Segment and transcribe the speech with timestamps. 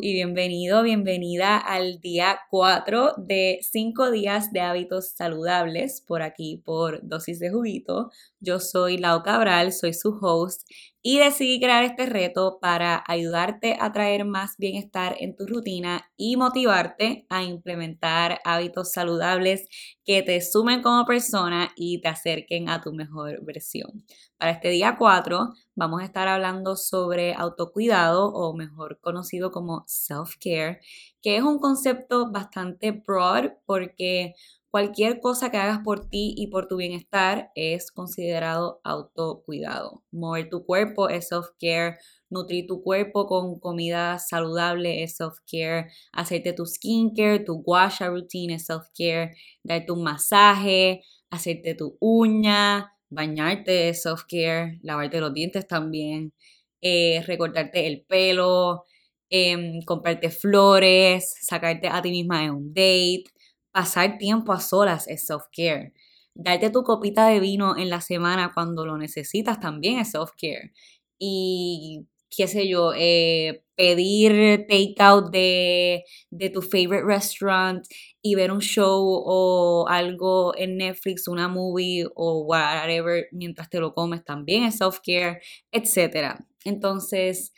[0.00, 7.06] y bienvenido, bienvenida al día 4 de 5 días de hábitos saludables por aquí por
[7.06, 8.10] Dosis de Juguito.
[8.40, 10.62] Yo soy Lau Cabral, soy su host
[11.02, 16.36] y decidí crear este reto para ayudarte a traer más bienestar en tu rutina y
[16.36, 19.68] motivarte a implementar hábitos saludables
[20.04, 24.06] que te sumen como persona y te acerquen a tu mejor versión.
[24.42, 30.80] Para este día 4 vamos a estar hablando sobre autocuidado o mejor conocido como self-care,
[31.22, 34.34] que es un concepto bastante broad porque
[34.72, 40.02] Cualquier cosa que hagas por ti y por tu bienestar es considerado autocuidado.
[40.10, 41.98] Mover tu cuerpo es self-care,
[42.30, 48.64] nutrir tu cuerpo con comida saludable es self-care, hacerte tu skincare, tu guasha routine es
[48.64, 56.32] self-care, darte un masaje, hacerte tu uña, bañarte self-care, lavarte los dientes también,
[56.80, 58.84] eh, recortarte el pelo,
[59.30, 63.24] em, comprarte flores, sacarte a ti misma en un date,
[63.72, 65.94] Pasar tiempo a solas es self-care.
[66.34, 70.72] Darte tu copita de vino en la semana cuando lo necesitas también es self-care.
[71.18, 77.84] Y qué sé yo, eh, pedir takeout de, de tu favorite restaurant
[78.22, 83.94] y ver un show o algo en Netflix, una movie o whatever mientras te lo
[83.94, 85.40] comes también es self-care,
[85.72, 86.38] etc.
[86.64, 87.52] Entonces,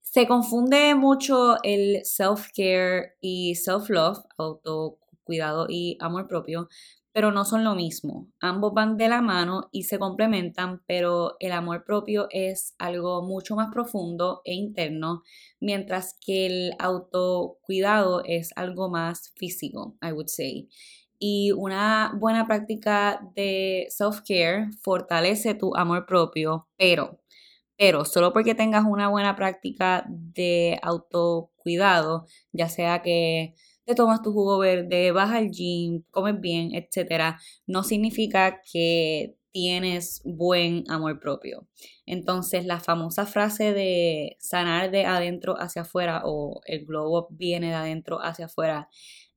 [0.00, 6.68] se confunde mucho el self-care y self-love, auto cuidado y amor propio,
[7.14, 8.26] pero no son lo mismo.
[8.40, 13.54] Ambos van de la mano y se complementan, pero el amor propio es algo mucho
[13.54, 15.22] más profundo e interno,
[15.60, 20.68] mientras que el autocuidado es algo más físico, I would say.
[21.16, 27.20] Y una buena práctica de self-care fortalece tu amor propio, pero,
[27.76, 34.32] pero solo porque tengas una buena práctica de autocuidado, ya sea que te tomas tu
[34.32, 41.68] jugo verde, vas al gym, comes bien, etcétera, no significa que tienes buen amor propio.
[42.06, 47.74] Entonces, la famosa frase de sanar de adentro hacia afuera o el globo viene de
[47.74, 48.88] adentro hacia afuera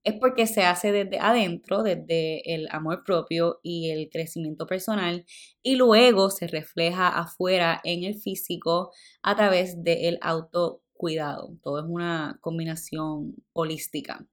[0.03, 5.25] es porque se hace desde adentro, desde el amor propio y el crecimiento personal,
[5.61, 8.91] y luego se refleja afuera en el físico
[9.21, 11.55] a través del auto cuidado.
[11.63, 14.25] Todo es una combinación holística.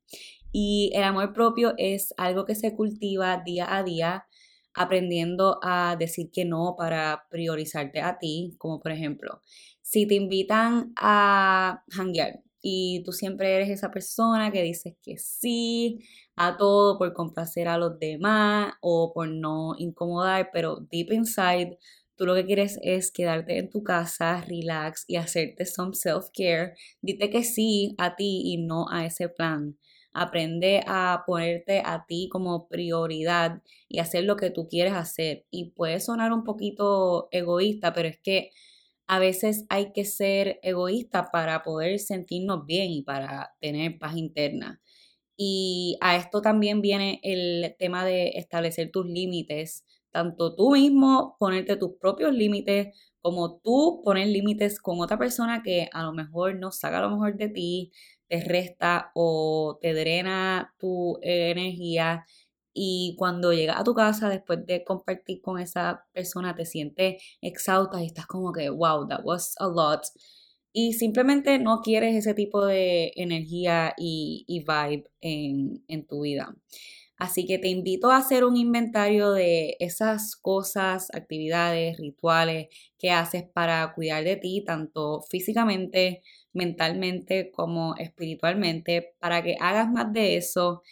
[0.52, 4.26] Y el amor propio es algo que se cultiva día a día,
[4.72, 9.40] aprendiendo a decir que no para priorizarte a ti, como por ejemplo,
[9.82, 15.98] si te invitan a hanguear y tú siempre eres esa persona que dices que sí
[16.34, 21.78] a todo por complacer a los demás o por no incomodar, pero deep inside
[22.16, 26.74] Tú lo que quieres es quedarte en tu casa, relax y hacerte some self-care.
[27.02, 29.76] Dite que sí a ti y no a ese plan.
[30.12, 35.44] Aprende a ponerte a ti como prioridad y hacer lo que tú quieres hacer.
[35.50, 38.50] Y puede sonar un poquito egoísta, pero es que
[39.08, 44.80] a veces hay que ser egoísta para poder sentirnos bien y para tener paz interna.
[45.36, 51.76] Y a esto también viene el tema de establecer tus límites tanto tú mismo ponerte
[51.76, 56.70] tus propios límites, como tú poner límites con otra persona que a lo mejor no
[56.70, 57.92] saca lo mejor de ti,
[58.28, 62.24] te resta o te drena tu energía.
[62.72, 68.00] Y cuando llegas a tu casa después de compartir con esa persona, te sientes exhausta
[68.02, 70.02] y estás como que, wow, that was a lot.
[70.72, 76.54] Y simplemente no quieres ese tipo de energía y, vibe en, en tu vida.
[77.16, 83.44] Así que te invito a hacer un inventario de esas cosas, actividades, rituales que haces
[83.44, 90.82] para cuidar de ti, tanto físicamente, mentalmente como espiritualmente, para que hagas más de eso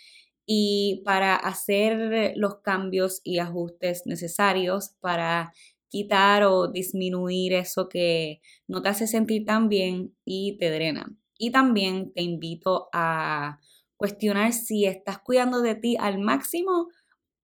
[0.46, 5.52] y para hacer los cambios y ajustes necesarios para
[5.88, 11.14] quitar o disminuir eso que no te hace sentir tan bien y te drena.
[11.38, 13.58] Y también te invito a
[14.02, 16.88] cuestionar si estás cuidando de ti al máximo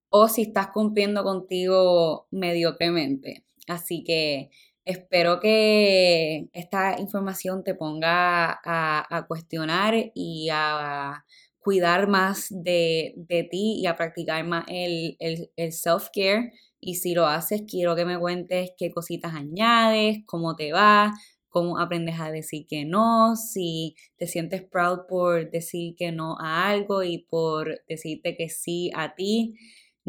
[0.09, 3.45] o si estás cumpliendo contigo mediocremente.
[3.69, 4.51] Así que
[4.85, 11.25] espero que esta información te ponga a, cuestionar y a
[11.61, 13.15] cuidar más de,
[13.53, 16.51] ti y a practicar más el, el, el self-care.
[16.81, 21.13] Y si lo haces, quiero que me cuentes qué cositas añades, cómo te va,
[21.49, 26.69] cómo aprendes a decir que no, si te sientes proud por decir que no a
[26.69, 29.55] algo y por decirte que sí a ti.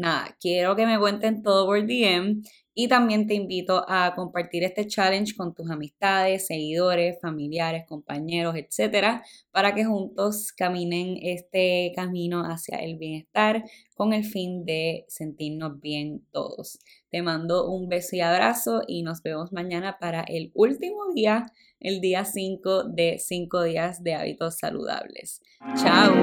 [0.00, 2.42] Nada, quiero que me cuenten todo por DM
[2.72, 9.22] y también te invito a compartir este challenge con tus amistades, seguidores, familiares, compañeros, etcétera,
[9.50, 13.64] para que juntos caminen este camino hacia el bienestar
[13.94, 16.78] con el fin de sentirnos bien todos.
[17.10, 22.00] Te mando un beso y abrazo y nos vemos mañana para el último día, el
[22.00, 25.42] día 5 de 5 días de hábitos saludables.
[25.76, 26.14] Chao.